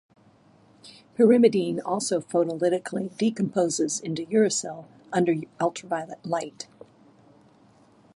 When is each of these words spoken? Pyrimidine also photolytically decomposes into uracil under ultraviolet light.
Pyrimidine 1.15 1.79
also 1.85 2.21
photolytically 2.21 3.15
decomposes 3.19 3.99
into 3.99 4.25
uracil 4.25 4.85
under 5.13 5.35
ultraviolet 5.59 6.25
light. 6.25 6.67